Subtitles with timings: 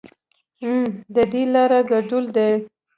[0.63, 2.51] اووم ددې لارو ګډول دي.